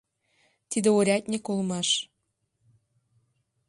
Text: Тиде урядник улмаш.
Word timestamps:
Тиде 0.69 0.89
урядник 0.97 1.45
улмаш. 1.51 1.89